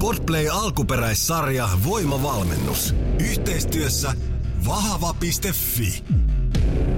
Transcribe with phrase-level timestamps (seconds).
[0.00, 2.94] Podplay alkuperäissarja Voimavalmennus.
[3.30, 4.12] Yhteistyössä
[4.66, 6.04] vahva.fi.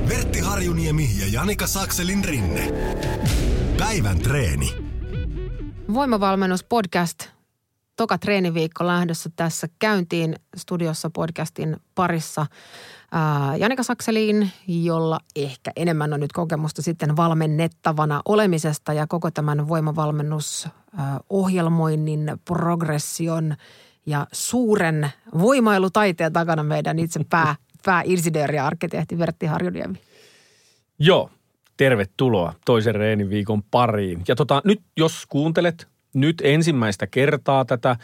[0.09, 2.73] Vertti Harjuniemi ja Janika Sakselin rinne.
[3.79, 4.75] Päivän treeni.
[5.95, 7.25] Voimavalmennus podcast.
[7.97, 12.47] Toka treeniviikko lähdössä tässä käyntiin studiossa podcastin parissa.
[13.59, 19.69] Janika Sakseliin, jolla ehkä enemmän on nyt kokemusta sitten valmennettavana olemisesta ja koko tämän
[20.99, 23.55] voimavalmennusohjelmoinnin, progression
[24.07, 30.01] ja suuren voimailutaiteen takana meidän itse pää, pääinsinööri ja arkkitehti Vertti Harjuniemi.
[30.99, 31.31] Joo,
[31.77, 34.23] tervetuloa toisen reeniviikon pariin.
[34.29, 37.97] Ja tota, nyt jos kuuntelet nyt ensimmäistä kertaa tätä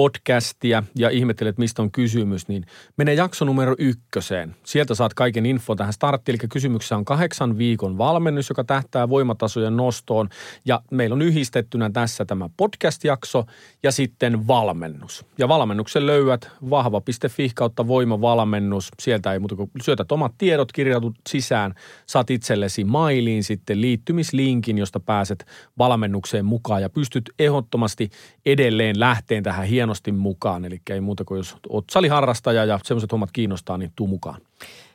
[0.00, 4.56] podcastia ja ihmettelet, mistä on kysymys, niin mene jakso numero ykköseen.
[4.64, 6.38] Sieltä saat kaiken info tähän starttiin.
[6.40, 10.28] Eli kysymyksessä on kahdeksan viikon valmennus, joka tähtää voimatasojen nostoon.
[10.64, 13.44] Ja meillä on yhdistettynä tässä tämä podcast-jakso
[13.82, 15.24] ja sitten valmennus.
[15.38, 18.88] Ja valmennuksen löydät vahva.fi kautta voimavalmennus.
[19.00, 21.74] Sieltä ei muuta kuin syötät omat tiedot, kirjautut sisään,
[22.06, 25.46] saat itsellesi mailiin sitten liittymislinkin, josta pääset
[25.78, 28.10] valmennukseen mukaan ja pystyt ehdottomasti
[28.46, 30.64] edelleen lähteen tähän hienosti mukaan.
[30.64, 34.40] Eli ei muuta kuin jos oot saliharrastaja ja semmoiset hommat kiinnostaa, niin tuu mukaan.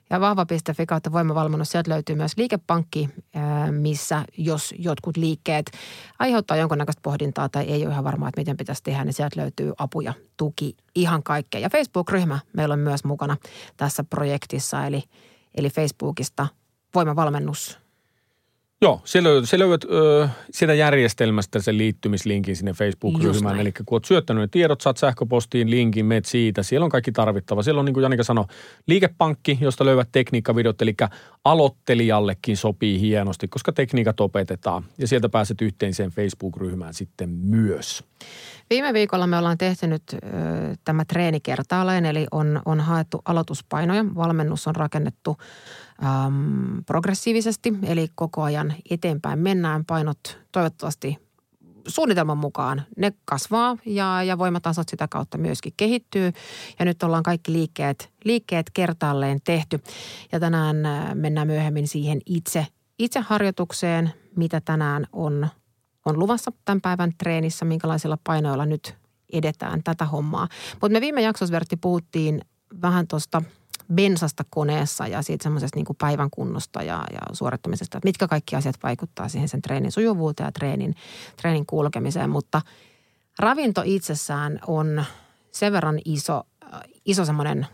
[0.10, 5.72] Ja vahva.fi kautta voimavalmennus, sieltä löytyy myös liikepankki, ää, missä jos jotkut liikkeet
[6.20, 9.74] aiheuttaa jonkunnäköistä pohdintaa tai ei ole ihan varmaa, että miten pitäisi tehdä, niin sieltä löytyy
[9.78, 11.62] apu ja tuki ihan kaikkea.
[11.62, 13.38] Ja Facebook-ryhmä meillä on myös mukana
[13.78, 15.04] tässä projektissa, eli,
[15.56, 16.48] eli Facebookista
[16.96, 17.85] voimavalmennus
[18.82, 23.60] Joo, se löydät, se löydät ö, sieltä järjestelmästä sen liittymislinkin sinne Facebook-ryhmään.
[23.60, 26.64] Eli kun olet syöttänyt ne tiedot, saat sähköpostiin linkin, meet siitä.
[26.64, 27.64] Siellä on kaikki tarvittava.
[27.64, 28.46] Siellä on niin kuin Janika sanoi,
[28.88, 30.82] liikepankki, josta löydät tekniikkavideot.
[30.82, 30.96] Eli
[31.46, 34.86] aloittelijallekin sopii hienosti, koska tekniikat opetetaan.
[34.98, 38.04] Ja sieltä pääset yhteiseen Facebook-ryhmään sitten myös.
[38.70, 40.18] Viime viikolla me ollaan tehty nyt ö,
[40.84, 44.06] tämä treeni kertaalleen, eli on, on haettu aloituspainoja.
[44.16, 45.38] Valmennus on rakennettu
[46.04, 49.86] äm, progressiivisesti, eli koko ajan eteenpäin mennään.
[49.86, 51.18] Painot toivottavasti
[51.88, 56.32] suunnitelman mukaan ne kasvaa ja, ja voimatasot sitä kautta myöskin kehittyy.
[56.80, 59.80] Ja nyt ollaan kaikki liikkeet, liikkeet kertaalleen tehty.
[60.32, 62.68] Ja tänään ä, mennään myöhemmin siihen itse,
[63.00, 65.48] itse harjoitukseen, mitä tänään on,
[66.06, 68.96] on luvassa tämän päivän treenissä, minkälaisilla painoilla nyt
[69.34, 70.48] edetään tätä hommaa.
[70.72, 72.42] Mutta me viime jaksossa, Vertti, puhuttiin
[72.82, 73.42] vähän tuosta
[73.94, 78.76] bensasta koneessa ja siitä semmoisesta niin päivän kunnosta ja, ja suorittamisesta, että mitkä kaikki asiat
[78.84, 80.96] vaikuttaa siihen sen treenin sujuvuuteen ja treenin,
[81.42, 82.30] treenin kulkemiseen.
[82.30, 82.62] Mutta
[83.40, 85.06] ravinto itsessään on
[85.52, 87.68] sen verran iso, äh, iso semmoinen,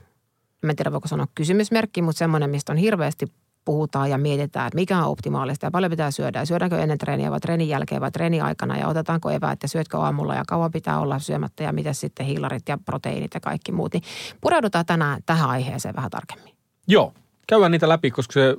[0.69, 3.31] en tiedä voiko sanoa kysymysmerkki, mutta semmoinen, mistä on hirveästi
[3.65, 6.45] puhutaan ja mietitään, että mikä on optimaalista ja paljon pitää syödä.
[6.45, 10.35] Syödäänkö ennen treeniä vai treenin jälkeen vai treenin aikana ja otetaanko eväät ja syötkö aamulla
[10.35, 13.93] ja kauan pitää olla syömättä ja mitä sitten hiilarit ja proteiinit ja kaikki muut.
[13.93, 14.03] Niin
[14.41, 16.53] pureudutaan tänään tähän aiheeseen vähän tarkemmin.
[16.87, 17.13] Joo,
[17.47, 18.55] käydään niitä läpi, koska se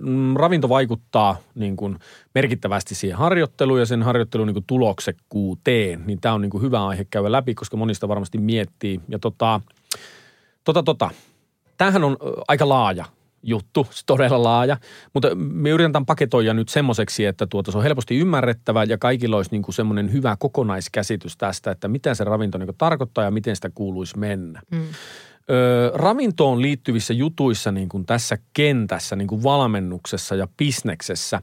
[0.00, 1.98] mm, ravinto vaikuttaa niin kuin
[2.34, 6.02] merkittävästi siihen harjoitteluun ja sen harjoittelun niin kuin tuloksekkuuteen.
[6.06, 9.00] Niin tämä on niin kuin hyvä aihe käydä läpi, koska monista varmasti miettii.
[9.08, 9.60] Ja tota,
[10.64, 11.10] tota, tota.
[11.76, 12.16] Tämähän on
[12.48, 13.04] aika laaja
[13.48, 14.76] juttu, se todella laaja,
[15.14, 19.50] mutta me yritetään paketoida nyt semmoiseksi, että tuota, se on helposti ymmärrettävä ja kaikilla olisi
[19.50, 23.70] niin kuin semmoinen hyvä kokonaiskäsitys tästä, että mitä se ravinto niin tarkoittaa ja miten sitä
[23.74, 24.62] kuuluisi mennä.
[24.70, 24.80] Mm.
[25.50, 31.40] Ö, ravintoon liittyvissä jutuissa niin kuin tässä kentässä, niin kuin valmennuksessa ja bisneksessä,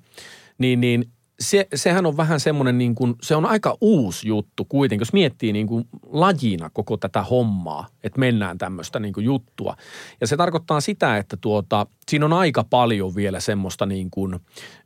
[0.57, 1.05] niin, niin
[1.39, 5.53] se, sehän on vähän semmoinen, niin kuin, se on aika uusi juttu kuitenkin, jos miettii
[5.53, 9.77] niin kuin lajina koko tätä hommaa, että mennään tämmöistä niin kuin juttua.
[10.21, 14.39] Ja se tarkoittaa sitä, että tuota, siinä on aika paljon vielä semmoista niin kuin,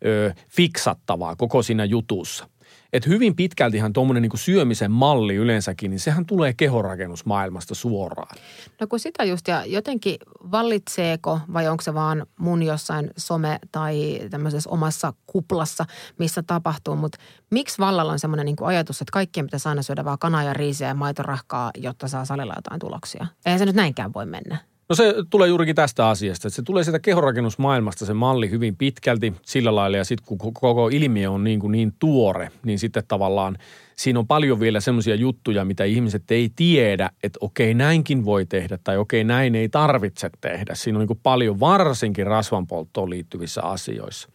[0.06, 2.50] ö, fiksattavaa koko siinä jutussa.
[2.94, 8.38] Et hyvin pitkältihan tuommoinen niin syömisen malli yleensäkin, niin sehän tulee kehorakennusmaailmasta suoraan.
[8.82, 10.16] No kun sitä just, ja jotenkin
[10.52, 15.86] vallitseeko vai onko se vaan mun jossain some- tai tämmöisessä omassa kuplassa,
[16.20, 17.18] missä tapahtuu, mutta
[17.52, 20.88] miksi vallalla on semmoinen niin ajatus, että kaikkien pitäisi aina syödä vaan kanaa ja riisiä
[20.88, 23.28] ja maitorahkaa, jotta saa salilla jotain tuloksia?
[23.46, 24.69] Eihän se nyt näinkään voi mennä.
[24.90, 29.34] No se tulee juurikin tästä asiasta, että se tulee sieltä kehorakennusmaailmasta se malli hyvin pitkälti
[29.42, 33.58] sillä lailla ja sitten kun koko ilmiö on niin, kuin niin tuore, niin sitten tavallaan
[33.96, 38.80] siinä on paljon vielä semmoisia juttuja, mitä ihmiset ei tiedä, että okei näinkin voi tehdä
[38.84, 40.76] tai okei näin ei tarvitse tehdä.
[40.76, 44.30] Siinä on niin kuin paljon varsinkin rasvanpolttoon liittyvissä asioissa.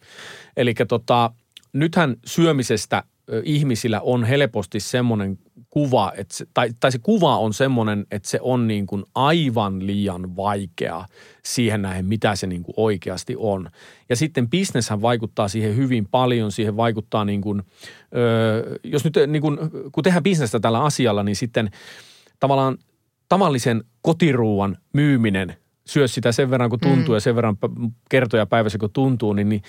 [0.57, 1.31] Eli tota,
[1.73, 3.03] nythän syömisestä
[3.43, 5.39] ihmisillä on helposti semmoinen
[5.75, 9.87] kuva, että se, tai, tai se kuva on semmoinen, että se on niin kuin aivan
[9.87, 11.05] liian vaikea
[11.43, 13.69] siihen nähden, mitä se niin kuin oikeasti on.
[14.09, 17.63] Ja sitten bisneshän vaikuttaa siihen hyvin paljon, siihen vaikuttaa niin kuin,
[18.15, 19.57] ö, jos nyt niin kuin,
[19.91, 21.69] kun tehdään bisnestä tällä asialla, niin sitten
[22.39, 22.77] tavallaan
[23.29, 27.15] tavallisen kotiruuan myyminen syö sitä sen verran kuin tuntuu mm.
[27.15, 27.57] ja sen verran
[28.09, 29.61] kertoja päivässä kun tuntuu, niin, niin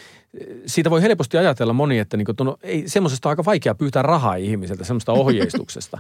[0.67, 4.03] siitä voi helposti ajatella moni, että niin kuin, no, ei, semmoisesta on aika vaikea pyytää
[4.03, 5.99] rahaa ihmiseltä, semmoista ohjeistuksesta.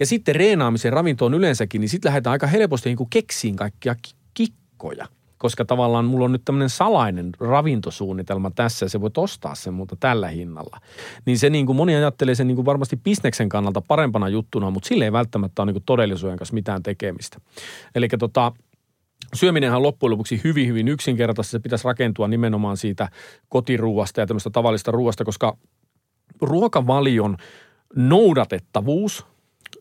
[0.00, 5.06] ja sitten reenaamisen ravintoon yleensäkin, niin sitten lähdetään aika helposti niin keksiin kaikkia ki- kikkoja.
[5.38, 9.96] Koska tavallaan mulla on nyt tämmöinen salainen ravintosuunnitelma tässä ja se voi ostaa sen mutta
[10.00, 10.80] tällä hinnalla.
[11.24, 14.88] Niin se niin kuin moni ajattelee sen niin kuin varmasti bisneksen kannalta parempana juttuna, mutta
[14.88, 17.38] sille ei välttämättä ole niin kuin todellisuuden kanssa mitään tekemistä.
[17.94, 18.52] Eli tota,
[19.34, 21.50] Syöminenhän on loppujen lopuksi hyvin, hyvin yksinkertaista.
[21.50, 23.08] Se pitäisi rakentua nimenomaan siitä
[23.48, 25.56] kotiruuasta ja tämmöistä tavallista ruuasta, koska
[26.40, 27.36] ruokavalion
[27.96, 29.26] noudatettavuus,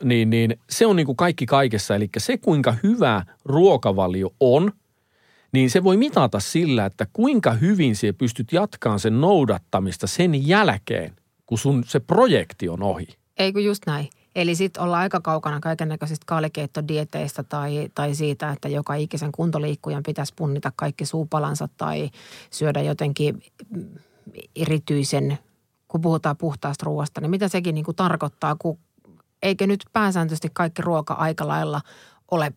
[0.04, 1.96] niin, niin se on niin kuin kaikki kaikessa.
[1.96, 4.72] Eli se, kuinka hyvä ruokavalio on,
[5.52, 11.16] niin se voi mitata sillä, että kuinka hyvin se pystyt jatkamaan sen noudattamista sen jälkeen,
[11.46, 13.08] kun sun se projekti on ohi.
[13.38, 14.10] Eikö just näin?
[14.36, 20.04] Eli sitten ollaan aika kaukana kaiken näköisistä kaalikeittodieteistä tai, tai siitä, että joka ikisen kuntoliikkujan
[20.04, 22.10] pitäisi punnita kaikki suupalansa tai
[22.52, 23.86] syödä jotenkin mm,
[24.56, 25.38] erityisen,
[25.88, 28.80] kun puhutaan puhtaasta ruoasta, niin mitä sekin niin kuin tarkoittaa, kun
[29.44, 31.82] eikö nyt pääsääntöisesti kaikki ruoka aika lailla
[32.32, 32.54] ole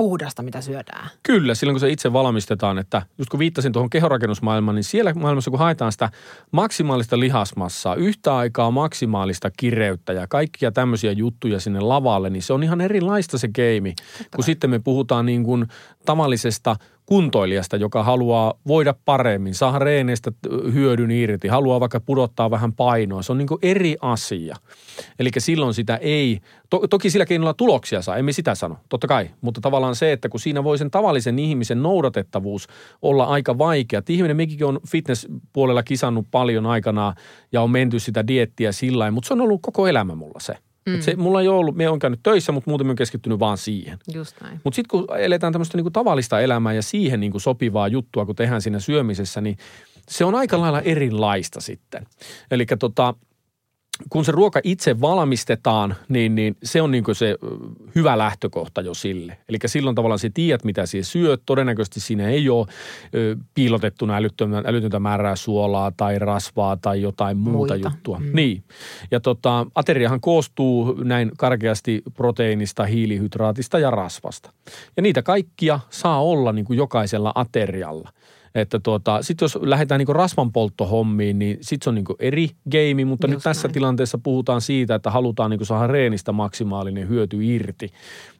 [0.00, 1.10] puhdasta, mitä syödään?
[1.22, 5.50] Kyllä, silloin kun se itse valmistetaan, että just kun viittasin tuohon kehorakennusmaailmaan, niin siellä maailmassa
[5.50, 6.10] kun haetaan sitä
[6.50, 12.62] maksimaalista lihasmassaa, yhtä aikaa maksimaalista kireyttä ja kaikkia tämmöisiä juttuja sinne lavalle, niin se on
[12.62, 13.94] ihan erilaista se keimi,
[14.34, 15.66] kun sitten me puhutaan niin kuin
[16.06, 16.76] tavallisesta
[17.10, 20.32] kuntoilijasta, joka haluaa voida paremmin, saada reeneistä
[20.72, 23.22] hyödyn irti, haluaa vaikka pudottaa vähän painoa.
[23.22, 24.56] Se on niin eri asia.
[25.18, 26.40] Eli silloin sitä ei,
[26.70, 29.30] to, toki sillä keinolla tuloksia saa, emme sitä sano, totta kai.
[29.40, 32.68] Mutta tavallaan se, että kun siinä voi sen tavallisen ihmisen noudatettavuus
[33.02, 34.02] olla aika vaikea.
[34.08, 37.14] Ihminen, mekin on fitness-puolella kisannut paljon aikanaan
[37.52, 40.69] ja on menty sitä diettiä sillä mutta se on ollut koko elämä mulla se.
[40.86, 41.00] Mm.
[41.00, 43.58] se, mulla ei ole ollut, me on käynyt töissä, mutta muuten me on keskittynyt vaan
[43.58, 43.98] siihen.
[44.14, 44.60] Just näin.
[44.64, 48.62] Mutta sitten kun eletään tämmöistä niinku tavallista elämää ja siihen niinku sopivaa juttua, kun tehdään
[48.62, 49.58] siinä syömisessä, niin
[50.08, 52.06] se on aika lailla erilaista sitten.
[52.50, 53.14] Eli tota,
[54.10, 57.36] kun se ruoka itse valmistetaan, niin, niin se on niin se
[57.94, 59.38] hyvä lähtökohta jo sille.
[59.48, 61.42] Eli silloin tavallaan se tiedät, mitä siihen syöt.
[61.46, 62.66] Todennäköisesti siinä ei ole
[63.14, 67.88] ö, piilotettuna älytöntä, älytöntä määrää suolaa tai rasvaa tai jotain muuta Muita.
[67.88, 68.18] juttua.
[68.18, 68.30] Mm.
[68.34, 68.64] Niin.
[69.10, 74.52] Ja tota, ateriahan koostuu näin karkeasti proteiinista, hiilihydraatista ja rasvasta.
[74.96, 78.10] Ja niitä kaikkia saa olla niin kuin jokaisella aterialla.
[78.54, 83.26] Että tuota, sitten jos lähdetään niinku rasvanpolttohommiin, niin sitten se on niinku eri game, mutta
[83.26, 83.74] Just nyt tässä näin.
[83.74, 87.92] tilanteessa puhutaan siitä, että halutaan niinku saada reenistä maksimaalinen hyöty irti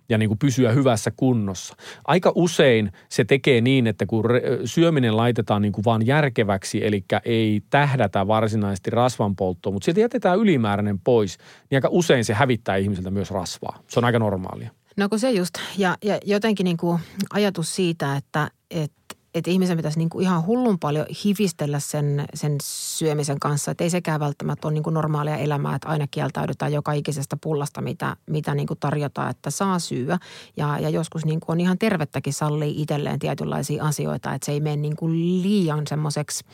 [0.08, 1.76] ja niinku pysyä hyvässä kunnossa.
[2.04, 4.24] Aika usein se tekee niin, että kun
[4.64, 11.38] syöminen laitetaan niinku vaan järkeväksi, eli ei tähdätä varsinaisesti rasvanpolttoon, mutta sieltä jätetään ylimääräinen pois,
[11.70, 13.82] niin aika usein se hävittää ihmiseltä myös rasvaa.
[13.88, 14.70] Se on aika normaalia.
[14.96, 17.00] No kun se just, ja, ja jotenkin niin kuin
[17.32, 18.99] ajatus siitä, että, että
[19.34, 23.70] että ihmisen pitäisi niin kuin ihan hullun paljon hivistellä sen, sen syömisen kanssa.
[23.70, 27.80] Että ei sekään välttämättä ole niin kuin normaalia elämää, että aina kieltäydytään joka ikisestä pullasta,
[27.80, 30.18] mitä, mitä niin kuin tarjotaan, että saa syödä.
[30.56, 34.60] Ja, ja joskus niin kuin on ihan tervettäkin sallii itselleen tietynlaisia asioita, että se ei
[34.60, 36.44] mene niin kuin liian semmoiseksi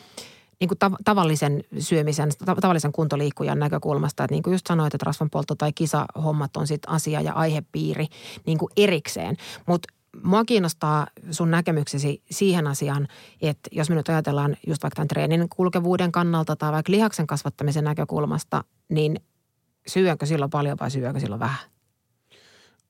[0.61, 5.04] niin kuin tav- tavallisen syömisen, ta- tavallisen kuntoliikkujan näkökulmasta, että niin kuin just sanoit, että
[5.04, 8.06] rasvanpoltto tai kisahommat on sitten asia ja aihepiiri
[8.47, 9.37] niin kuin erikseen.
[9.66, 13.08] Mutta mua kiinnostaa sun näkemyksesi siihen asiaan,
[13.42, 17.85] että jos me nyt ajatellaan just vaikka tämän treenin kulkevuuden kannalta tai vaikka lihaksen kasvattamisen
[17.85, 19.20] näkökulmasta, niin
[19.87, 21.58] syönkö silloin paljon vai syönkö silloin vähän?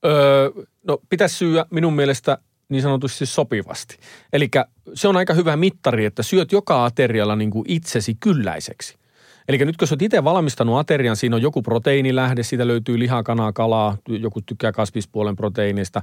[0.05, 0.49] Öö,
[0.87, 2.37] no pitäisi syödä minun mielestä
[2.69, 3.97] niin sanotusti sopivasti.
[4.33, 4.49] Eli
[4.93, 8.97] se on aika hyvä mittari, että syöt joka aterialla niin kuin itsesi kylläiseksi.
[9.47, 13.23] Eli nyt kun sä oot itse valmistanut aterian, siinä on joku proteiinilähde, siitä löytyy lihaa,
[13.23, 16.01] kanaa, kalaa, joku tykkää kasvispuolen proteiinista.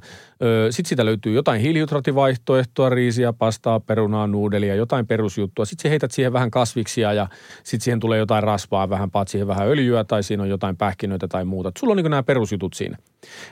[0.70, 5.64] Sitten siitä löytyy jotain hiilihydraattivaihtoehtoa, riisiä, pastaa, perunaa, nuudelia, jotain perusjuttua.
[5.64, 7.28] Sitten heität siihen vähän kasviksia ja
[7.62, 11.28] sitten siihen tulee jotain rasvaa, vähän paat siihen vähän öljyä tai siinä on jotain pähkinöitä
[11.28, 11.72] tai muuta.
[11.78, 12.96] Sulla on niin nämä perusjutut siinä.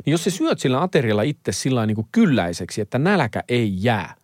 [0.05, 4.15] Niin jos sä syöt sillä aterialla itse sillä niin kylläiseksi, että nälkä ei jää,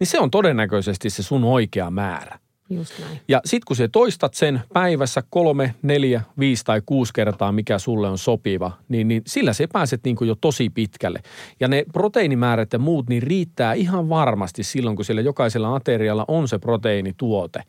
[0.00, 2.38] niin se on todennäköisesti se sun oikea määrä.
[2.70, 3.20] Just näin.
[3.28, 8.08] Ja sit kun sä toistat sen päivässä kolme, neljä, viisi tai kuusi kertaa, mikä sulle
[8.08, 11.22] on sopiva, niin, niin sillä sä pääset niin kuin jo tosi pitkälle.
[11.60, 16.48] Ja ne proteiinimäärät ja muut, niin riittää ihan varmasti silloin, kun siellä jokaisella aterialla on
[16.48, 17.62] se proteiinituote.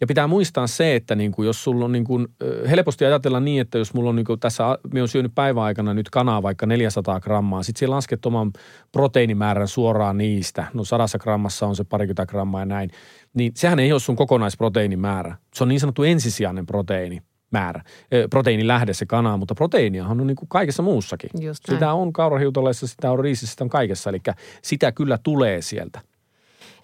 [0.00, 2.26] Ja pitää muistaa se, että niin kuin jos sulla on niin kuin,
[2.70, 6.10] helposti ajatella niin, että jos mulla on niin kuin tässä, me on syönyt päiväaikana nyt
[6.10, 8.52] kanaa vaikka 400 grammaa, sitten siellä lasket oman
[8.92, 12.90] proteiinimäärän suoraan niistä, no sadassa grammassa on se parikymmentä grammaa ja näin,
[13.34, 15.36] niin sehän ei ole sun kokonaisproteiinimäärä.
[15.54, 17.82] Se on niin sanottu ensisijainen proteiini määrä,
[18.30, 21.30] proteiinilähde se kana, mutta proteiiniahan on niin kuin kaikessa muussakin.
[21.40, 21.76] Just näin.
[21.76, 24.20] sitä on kaurahiutaleissa, sitä on riisissä, sitä on kaikessa, eli
[24.62, 26.00] sitä kyllä tulee sieltä.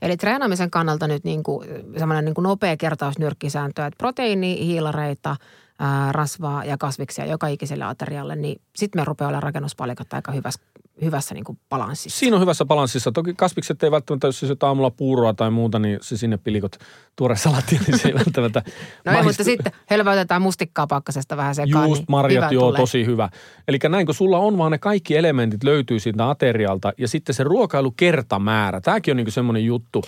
[0.02, 1.68] Eli treenaamisen kannalta nyt niin kuin,
[1.98, 5.36] semmoinen niin kuin nopea kertaus nyrkkisääntö, että proteiini, hiilareita,
[5.78, 10.60] ää, rasvaa ja kasviksia joka ikiselle aterialle, niin sitten me rupeaa olemaan rakennuspalikat aika hyvässä,
[11.04, 12.18] hyvässä niin kuin balanssissa.
[12.18, 13.12] Siinä on hyvässä balanssissa.
[13.12, 16.76] Toki kasvikset ei välttämättä, jos syöt aamulla puuroa tai muuta, niin se sinne pilikot
[17.16, 18.62] tuore salatti, niin se ei välttämättä
[19.04, 21.88] No ei, mutta sitten hölväytetään mustikkaa pakkasesta vähän sekaan.
[21.88, 22.80] Just niin marjat, joo, tulee.
[22.80, 23.28] tosi hyvä.
[23.68, 27.44] Eli näin, kun sulla on vaan ne kaikki elementit löytyy siitä aterialta ja sitten se
[27.44, 28.80] ruokailukertamäärä.
[28.80, 30.02] Tämäkin on niin semmoinen juttu.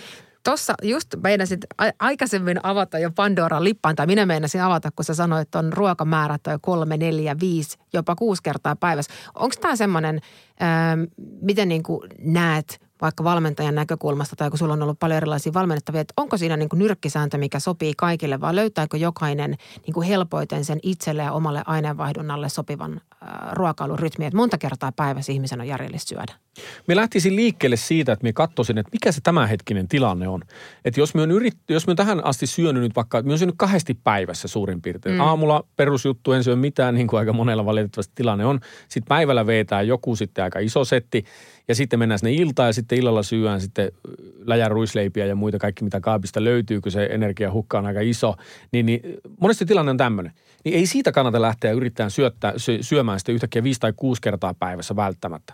[0.45, 5.13] Tuossa just meinasit a- aikaisemmin avata jo Pandoran lippaan, tai minä meinasin avata, kun sä
[5.13, 9.13] sanoit, että on ruokamäärät toi kolme, neljä, viisi, jopa kuusi kertaa päivässä.
[9.35, 10.21] Onko tämä semmoinen,
[10.61, 11.03] ähm,
[11.41, 16.01] miten niin kuin näet vaikka valmentajan näkökulmasta, tai kun sulla on ollut paljon erilaisia valmennettavia,
[16.01, 20.65] että onko siinä niin kuin nyrkkisääntö, mikä sopii kaikille, vai löytääkö jokainen niin kuin helpoiten
[20.65, 26.09] sen itselle ja omalle aineenvaihdunnalle sopivan äh, ruokailurytmin, että monta kertaa päivässä ihmisen on järjellistä
[26.09, 26.33] syödä?
[26.87, 30.41] Me lähtisin liikkeelle siitä, että me katsoisin, että mikä se tämänhetkinen tilanne on.
[30.85, 33.37] Että jos me on, yrit, jos me on tähän asti syönyt nyt vaikka, me on
[33.37, 35.15] syönyt kahdesti päivässä suurin piirtein.
[35.15, 35.21] Mm.
[35.21, 38.59] Aamulla perusjuttu, en syö mitään, niin kuin aika monella valitettavasti tilanne on.
[38.87, 41.25] Sitten päivällä vetää joku sitten aika iso setti
[41.67, 43.91] ja sitten mennään sinne iltaan ja sitten illalla syödään sitten
[44.45, 48.35] läjän ruisleipiä ja muita kaikki, mitä kaapista löytyy, kun se energiahukka on aika iso.
[48.71, 49.01] Niin, niin
[49.39, 50.33] monesti tilanne on tämmöinen.
[50.65, 54.53] Niin ei siitä kannata lähteä yrittämään syöttää, sy- syömään sitten yhtäkkiä viisi tai kuusi kertaa
[54.53, 55.53] päivässä välttämättä.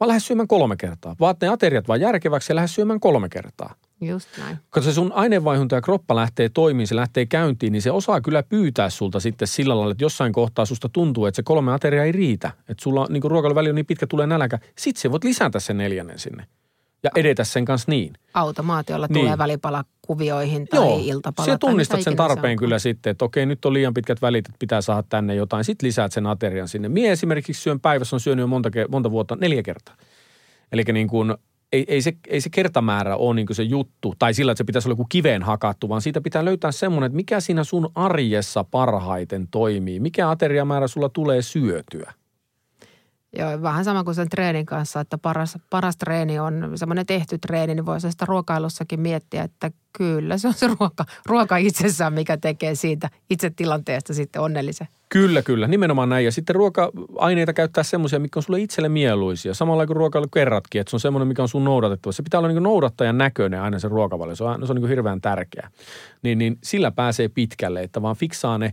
[0.00, 1.16] Vaan lähde syömään kolme kertaa.
[1.20, 3.74] Vaat ne ateriat vaan järkeväksi ja lähde syömään kolme kertaa.
[4.00, 4.56] Just näin.
[4.74, 8.42] Kun se sun aineenvaihunta ja kroppa lähtee toimimaan, se lähtee käyntiin, niin se osaa kyllä
[8.42, 12.12] pyytää sulta sitten sillä lailla, että jossain kohtaa susta tuntuu, että se kolme ateriaa ei
[12.12, 12.50] riitä.
[12.68, 14.58] Että sulla niin ruokailuväli on niin pitkä, tulee nälkä.
[14.78, 16.46] Sitten se voit lisätä sen neljännen sinne
[17.02, 18.12] ja edetä sen kanssa niin.
[18.34, 19.20] Automaatiolla Niin.
[19.20, 21.44] tulee välipalakuvioihin tai Joo, iltapala.
[21.44, 22.56] se tai tunnistat sen se tarpeen onkaan.
[22.56, 25.64] kyllä sitten, että okei, nyt on liian pitkät välit, että pitää saada tänne jotain.
[25.64, 26.88] Sitten lisäät sen aterian sinne.
[26.88, 29.96] Mie esimerkiksi syön päivässä, on syönyt jo monta, monta vuotta, neljä kertaa.
[30.72, 31.34] Eli niin kuin,
[31.72, 34.64] ei, ei, se, ei se kertamäärä ole niin kuin se juttu, tai sillä, että se
[34.64, 38.64] pitäisi olla joku kiveen hakattu, vaan siitä pitää löytää semmoinen, että mikä siinä sun arjessa
[38.64, 40.00] parhaiten toimii.
[40.00, 42.12] Mikä ateriamäärä sulla tulee syötyä.
[43.36, 47.74] Joo, vähän sama kuin sen treenin kanssa, että paras, paras treeni on semmoinen tehty treeni,
[47.74, 52.74] niin voisi sitä ruokailussakin miettiä, että kyllä se on se ruoka, ruoka itsessään, mikä tekee
[52.74, 54.88] siitä itse tilanteesta sitten onnellisen.
[55.08, 55.66] Kyllä, kyllä.
[55.66, 56.24] Nimenomaan näin.
[56.24, 59.54] Ja sitten ruoka-aineita käyttää semmoisia, mikä on sulle itselle mieluisia.
[59.54, 62.12] Samalla kuin ruokailu kerratkin, että se on semmoinen, mikä on sun noudatettava.
[62.12, 64.36] Se pitää olla niin noudattajan näköinen aina se ruokavalio.
[64.36, 65.70] Se on, se on niin hirveän tärkeä.
[66.22, 68.72] Niin, niin sillä pääsee pitkälle, että vaan fiksaa ne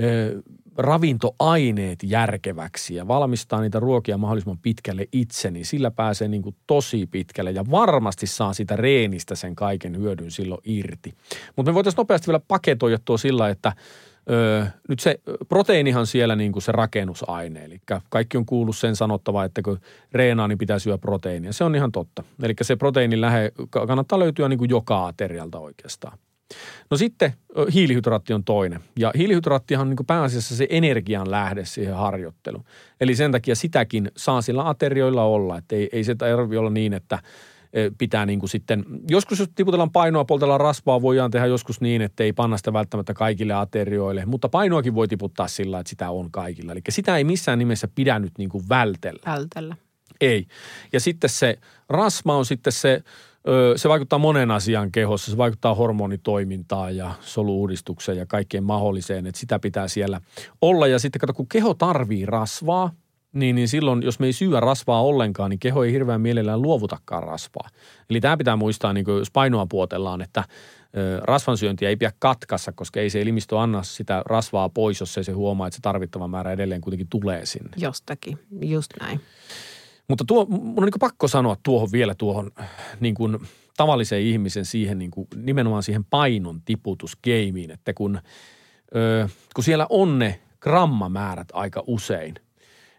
[0.00, 0.42] ö,
[0.76, 7.06] ravintoaineet järkeväksi ja valmistaa niitä ruokia mahdollisimman pitkälle itse, niin sillä pääsee niin kuin tosi
[7.06, 11.14] pitkälle ja varmasti saa sitä reenistä sen kaiken hyödyn silloin irti.
[11.56, 13.72] Mutta me voitaisiin nopeasti vielä paketoida tuo sillä, että
[14.30, 19.44] Öö, nyt se proteiinihan siellä niin kuin se rakennusaine, eli kaikki on kuullut sen sanottava,
[19.44, 19.78] että kun
[20.12, 21.52] reenaa, niin pitää syödä proteiinia.
[21.52, 22.22] Se on ihan totta.
[22.42, 26.18] Eli se proteiinin lähe kannattaa löytyä niin kuin joka aterialta oikeastaan.
[26.90, 27.32] No sitten
[27.74, 28.80] hiilihydraatti on toinen.
[28.98, 32.64] Ja hiilihydraattihan on niin pääasiassa se energian lähde siihen harjoitteluun.
[33.00, 35.58] Eli sen takia sitäkin saa sillä aterioilla olla.
[35.58, 37.18] Että ei, ei se tarvitse olla niin, että
[37.98, 42.24] pitää niin kuin sitten, joskus jos tiputellaan painoa, poltellaan rasvaa, voidaan tehdä joskus niin, että
[42.24, 44.26] ei panna sitä välttämättä kaikille aterioille.
[44.26, 46.72] Mutta painoakin voi tiputtaa sillä, että sitä on kaikilla.
[46.72, 49.22] Eli sitä ei missään nimessä pidä nyt niin kuin vältellä.
[49.26, 49.76] Vältellä.
[50.20, 50.46] Ei.
[50.92, 53.02] Ja sitten se rasva on sitten se,
[53.76, 55.30] se vaikuttaa monen asian kehossa.
[55.30, 60.20] Se vaikuttaa hormonitoimintaan ja soluudistukseen ja kaikkeen mahdolliseen, että sitä pitää siellä
[60.60, 60.86] olla.
[60.86, 62.90] Ja sitten kato, kun keho tarvii rasvaa,
[63.32, 67.22] niin, niin silloin, jos me ei syö rasvaa ollenkaan, niin keho ei hirveän mielellään luovutakaan
[67.22, 67.68] rasvaa.
[68.10, 70.44] Eli tämä pitää muistaa, niin kuin jos painoa puotellaan, että
[71.22, 75.32] rasvansyöntiä ei pidä katkassa, koska ei se elimistö anna sitä rasvaa pois, jos ei se
[75.32, 77.70] huomaa, että se tarvittava määrä edelleen kuitenkin tulee sinne.
[77.76, 79.20] Jostakin, just näin.
[80.12, 82.50] Mutta tuo, mun on niin pakko sanoa tuohon vielä tuohon
[83.00, 83.38] niin kuin
[83.76, 88.18] tavallisen ihmisen siihen niin kuin, nimenomaan siihen painon tiputusgeimiin, että kun,
[88.96, 92.34] ö, kun siellä on ne grammamäärät aika usein,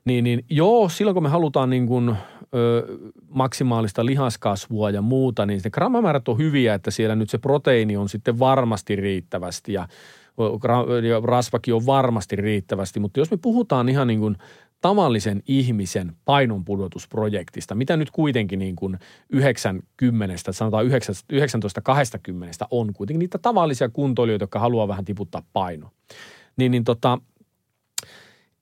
[0.05, 2.15] niin, niin joo, silloin kun me halutaan niin kuin,
[2.55, 2.87] ö,
[3.29, 8.09] maksimaalista lihaskasvua ja muuta, niin ne grammamäärät on hyviä, että siellä nyt se proteiini on
[8.09, 9.87] sitten varmasti riittävästi ja,
[11.09, 14.37] ja rasvakin on varmasti riittävästi, mutta jos me puhutaan ihan niin kuin
[14.83, 18.97] tavallisen ihmisen painonpudotusprojektista, mitä nyt kuitenkin niin kuin
[19.29, 20.89] 90, sanotaan 19-20
[22.71, 25.91] on kuitenkin niitä tavallisia kuntoilijoita, jotka haluaa vähän tiputtaa painoa.
[26.57, 27.17] Niin, niin tota,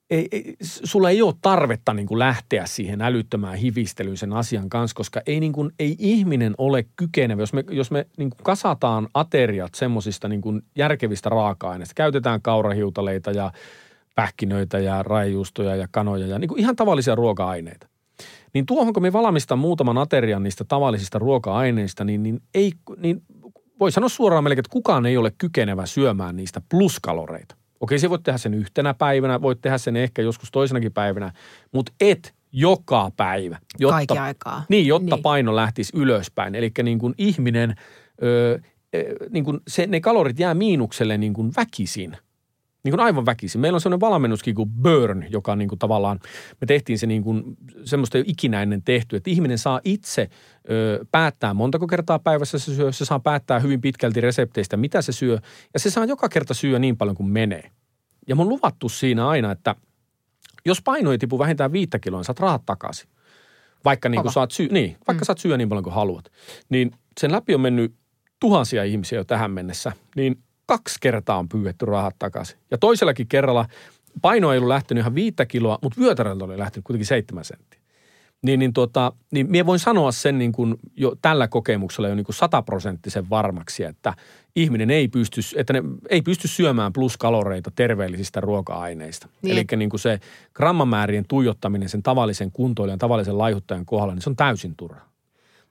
[0.09, 4.95] ei, ei, sulla ei ole tarvetta niin kuin lähteä siihen älyttömään hivistelyyn sen asian kanssa,
[4.95, 7.41] koska ei, niin kuin, ei ihminen ole kykenevä.
[7.41, 10.41] Jos me, jos me niin kuin kasataan ateriat semmoisista niin
[10.75, 13.51] järkevistä raaka-aineista, käytetään kaurahiutaleita ja
[14.15, 17.87] pähkinöitä ja raijuustoja ja kanoja ja niin kuin ihan tavallisia ruoka-aineita.
[18.53, 23.21] Niin tuohon, kun me valmistan muutaman aterian niistä tavallisista ruoka-aineista, niin, niin, ei, niin
[23.79, 27.55] voi sanoa suoraan melkein, että kukaan ei ole kykenevä syömään niistä pluskaloreita.
[27.79, 31.31] Okei, se voit tehdä sen yhtenä päivänä, voit tehdä sen ehkä joskus toisenakin päivänä,
[31.71, 33.59] mutta et joka päivä.
[33.79, 34.63] Jotta, Kaikki aikaa.
[34.69, 35.23] Niin, jotta niin.
[35.23, 36.55] paino lähtisi ylöspäin.
[36.55, 37.75] Eli niin kuin ihminen,
[38.23, 38.59] ö,
[39.29, 42.17] niin kuin se, ne kalorit jää miinukselle niin kuin väkisin–
[42.83, 43.61] niin kuin aivan väkisin.
[43.61, 46.19] Meillä on sellainen valmennuskin kuin Burn, joka niin kuin tavallaan,
[46.61, 47.43] me tehtiin se niin kuin,
[47.85, 50.29] semmoista jo ikinä ennen tehty, että ihminen saa itse
[50.69, 55.11] ö, päättää montako kertaa päivässä se syö, se saa päättää hyvin pitkälti resepteistä, mitä se
[55.11, 55.37] syö,
[55.73, 57.71] ja se saa joka kerta syö niin paljon kuin menee.
[58.27, 59.75] Ja mun luvattu siinä aina, että
[60.65, 63.09] jos paino ei tipu vähintään viittä kiloa, niin saat rahat takaisin.
[63.85, 65.25] Vaikka, niin kuin saat, syö, niin, vaikka mm.
[65.25, 66.31] saat syö niin paljon kuin haluat.
[66.69, 67.93] Niin sen läpi on mennyt
[68.39, 70.35] tuhansia ihmisiä jo tähän mennessä, niin–
[70.71, 72.57] kaksi kertaa on pyydetty rahat takaisin.
[72.71, 73.65] Ja toisellakin kerralla
[74.21, 77.81] paino ei ollut lähtenyt ihan viittä kiloa, mutta vyötäröltä oli lähtenyt kuitenkin seitsemän senttiä.
[78.41, 82.25] Niin, niin, tota, niin minä voin sanoa sen niin kuin jo tällä kokemuksella jo niin
[82.25, 84.13] kuin sataprosenttisen varmaksi, että
[84.55, 89.27] ihminen ei pysty, että ne ei pysty syömään pluskaloreita terveellisistä ruoka-aineista.
[89.41, 89.57] Niin.
[89.57, 90.19] Eli niin kuin se
[90.53, 95.10] grammamäärien tuijottaminen sen tavallisen kuntoilijan, tavallisen laihuttajan kohdalla, niin se on täysin turha.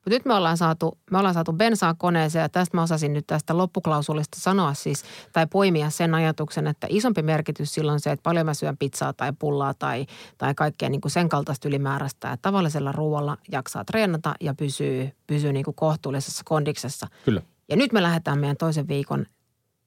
[0.01, 3.27] Mutta nyt me ollaan, saatu, me ollaan saatu bensaa koneeseen ja tästä mä osasin nyt
[3.27, 8.47] tästä loppuklausulista sanoa siis tai poimia sen ajatuksen, että isompi merkitys silloin se, että paljon
[8.47, 10.07] mä syön pizzaa tai pullaa tai,
[10.39, 12.33] tai kaikkea niin kuin sen kaltaista ylimääräistä.
[12.33, 17.07] Että tavallisella ruoalla jaksaa treenata ja pysyy, pysyy niin kuin kohtuullisessa kondiksessa.
[17.25, 17.43] Kyllä.
[17.69, 19.27] Ja nyt me lähdetään meidän toisen viikon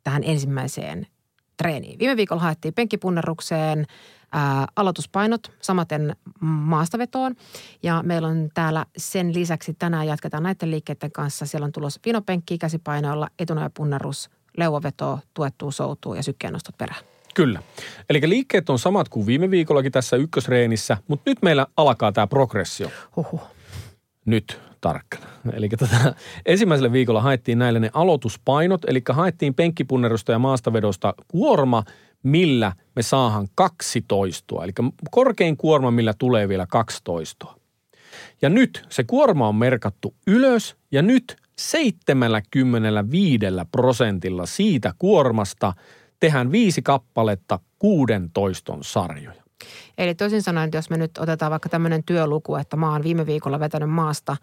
[0.03, 1.07] tähän ensimmäiseen
[1.57, 1.99] treeniin.
[1.99, 3.85] Viime viikolla haettiin penkkipunnerukseen
[4.31, 7.35] ää, aloituspainot samaten maastavetoon.
[7.83, 11.45] Ja meillä on täällä sen lisäksi tänään jatketaan näiden liikkeiden kanssa.
[11.45, 17.01] Siellä on tulos vinopenkki käsipainoilla, etunojapunnerus, leuvoveto, tuettuu soutuu ja sykkeennostot perään.
[17.33, 17.61] Kyllä.
[18.09, 22.89] Eli liikkeet on samat kuin viime viikollakin tässä ykkösreenissä, mutta nyt meillä alkaa tämä progressio.
[23.15, 23.41] Huhhuh.
[24.25, 25.25] Nyt tarkkana.
[25.53, 31.83] Eli tota, ensimmäisellä viikolla haettiin näille ne aloituspainot, eli haettiin penkkipunnerusta ja maastavedosta kuorma,
[32.23, 34.63] millä me saahan kaksi toistoa.
[34.63, 34.71] Eli
[35.11, 37.55] korkein kuorma, millä tulee vielä kaksi toistoa.
[38.41, 45.73] Ja nyt se kuorma on merkattu ylös ja nyt 75 prosentilla siitä kuormasta
[46.19, 49.42] tehdään viisi kappaletta kuuden toiston sarjoja.
[49.97, 53.25] Eli toisin sanoen, että jos me nyt otetaan vaikka tämmöinen työluku, että mä oon viime
[53.25, 54.37] viikolla vetänyt maasta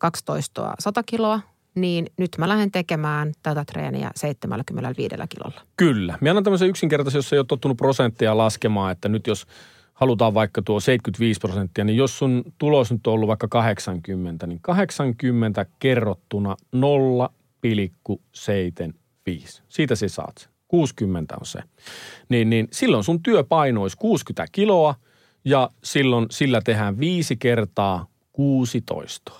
[0.00, 1.40] 12 100 kiloa,
[1.74, 5.60] niin nyt mä lähden tekemään tätä treeniä 75 kilolla.
[5.76, 6.18] Kyllä.
[6.20, 9.46] Mä annan tämmöisen yksinkertaisen, jos ei ole tottunut prosenttia laskemaan, että nyt jos
[9.94, 14.60] halutaan vaikka tuo 75 prosenttia, niin jos sun tulos nyt on ollut vaikka 80, niin
[14.62, 16.82] 80 kerrottuna 0,75.
[19.68, 20.55] Siitä sä saat.
[20.76, 21.60] 60 on se.
[22.28, 24.94] Niin, niin silloin sun työpaino olisi 60 kiloa
[25.44, 29.32] ja silloin sillä tehdään viisi kertaa 16.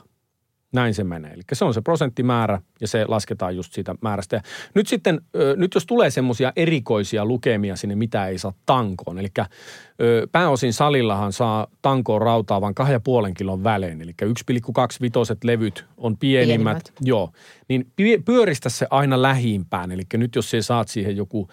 [0.76, 1.32] Näin se menee.
[1.32, 4.36] Eli se on se prosenttimäärä ja se lasketaan just siitä määrästä.
[4.36, 4.42] Ja
[4.74, 5.20] nyt sitten,
[5.56, 9.18] nyt jos tulee semmoisia erikoisia lukemia sinne, mitä ei saa tankoon.
[9.18, 9.28] Eli
[10.32, 14.02] pääosin salillahan saa tankoon rautaa vain kahden puolen kilon välein.
[14.02, 14.28] Eli 1,25
[15.44, 16.76] levyt on pienimmät.
[16.76, 16.92] pienimmät.
[17.00, 17.30] Joo.
[17.68, 17.92] Niin
[18.24, 19.92] pyöristä se aina lähimpään.
[19.92, 21.48] Eli nyt jos se saat siihen joku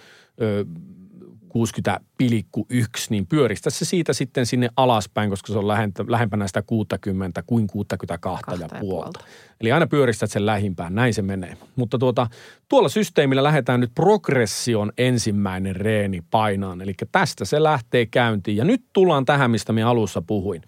[1.53, 7.43] 60,1, niin pyöristä se siitä sitten sinne alaspäin, koska se on lähentä, lähempänä sitä 60
[7.47, 9.19] kuin 62 ja puolta.
[9.61, 11.57] Eli aina pyöristät sen lähimpään, näin se menee.
[11.75, 12.27] Mutta tuota,
[12.69, 16.81] tuolla systeemillä lähdetään nyt progression ensimmäinen reeni painaan.
[16.81, 18.57] Eli tästä se lähtee käyntiin.
[18.57, 20.61] Ja nyt tullaan tähän, mistä minä alussa puhuin.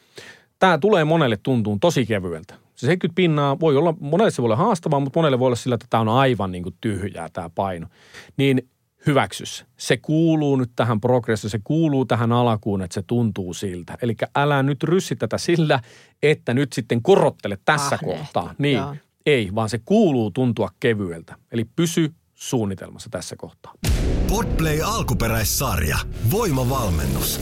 [0.59, 2.53] Tämä tulee monelle tuntuun tosi kevyeltä.
[2.53, 5.75] Se 70 pinnaa voi olla, monelle se voi olla haastavaa, mutta monelle voi olla sillä,
[5.75, 7.87] että tämä on aivan niin kuin tyhjää tämä paino.
[8.37, 8.69] Niin
[9.07, 9.65] hyväksys.
[9.77, 13.97] Se kuuluu nyt tähän progressioon, se kuuluu tähän alkuun, että se tuntuu siltä.
[14.01, 15.79] Eli älä nyt ryssi tätä sillä,
[16.23, 18.55] että nyt sitten korottele tässä Ahnehti, kohtaa.
[18.57, 18.95] Niin, joo.
[19.25, 21.35] ei, vaan se kuuluu tuntua kevyeltä.
[21.51, 23.73] Eli pysy suunnitelmassa tässä kohtaa.
[24.27, 25.97] Podplay alkuperäissarja.
[26.31, 27.41] Voimavalmennus.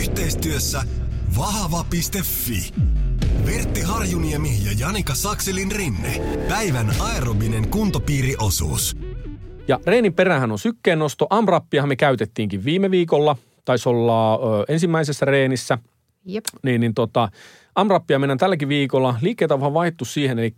[0.00, 0.82] Yhteistyössä
[1.38, 2.72] vahava.fi.
[3.46, 6.20] Vertti Harjuniemi ja Janika Sakselin rinne.
[6.48, 8.96] Päivän aerobinen kuntopiiriosuus.
[9.68, 11.26] Ja reenin perähän on sykkeennosto.
[11.30, 13.36] Amrappiahan me käytettiinkin viime viikolla.
[13.64, 15.78] Taisi olla ö, ensimmäisessä reenissä.
[16.24, 16.44] Jep.
[16.62, 17.28] Niin, niin tota,
[17.74, 19.14] Amrappia mennään tälläkin viikolla.
[19.20, 20.54] Liikkeet on vaan vaihtu siihen, eli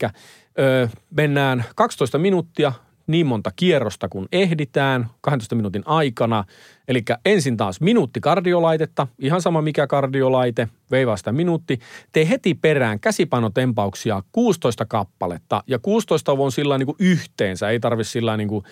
[0.59, 2.73] ö, mennään 12 minuuttia
[3.07, 6.45] niin monta kierrosta kun ehditään 12 minuutin aikana.
[6.89, 11.79] Eli ensin taas minuutti kardiolaitetta, ihan sama mikä kardiolaite, veivaa sitä minuutti.
[12.13, 18.05] Tee heti perään käsipainotempauksia 16 kappaletta ja 16 on sillä niin kuin yhteensä, ei tarvi
[18.05, 18.65] sillä niin kuin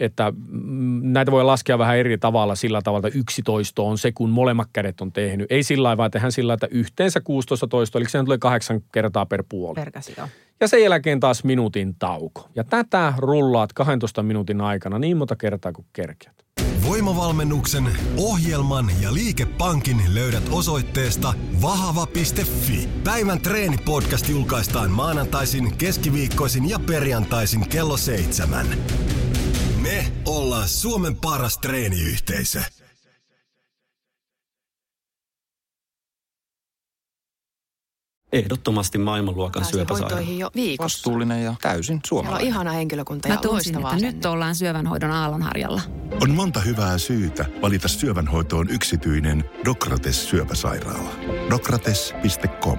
[0.00, 4.12] että mm, näitä voi laskea vähän eri tavalla sillä tavalla, että yksi toisto on se,
[4.12, 5.52] kun molemmat kädet on tehnyt.
[5.52, 9.26] Ei sillä lailla, vaan tehdään sillä, että yhteensä 16 toistoa, eli se tulee kahdeksan kertaa
[9.26, 9.80] per puoli.
[10.16, 10.28] Joo.
[10.60, 12.48] Ja sen jälkeen taas minuutin tauko.
[12.54, 16.34] Ja tätä rullaat 12 minuutin aikana niin monta kertaa kuin kerkeät.
[16.88, 17.84] Voimavalmennuksen,
[18.16, 22.88] ohjelman ja liikepankin löydät osoitteesta vahava.fi.
[23.04, 28.66] Päivän treenipodcast julkaistaan maanantaisin, keskiviikkoisin ja perjantaisin kello seitsemän.
[29.82, 32.60] Me ollaan Suomen paras treeniyhteisö.
[38.32, 40.20] Ehdottomasti maailmanluokan Pääsin syöpäsairaala.
[40.30, 40.84] jo viikossa.
[40.98, 42.46] Vastuullinen ja täysin Siellä on suomalainen.
[42.48, 45.80] ihana henkilökunta ja Mä tunsin, että nyt ollaan syövänhoidon aallonharjalla.
[46.22, 51.10] On monta hyvää syytä valita syövänhoitoon yksityinen Dokrates syöpäsairaala.
[51.50, 52.78] Dokrates.com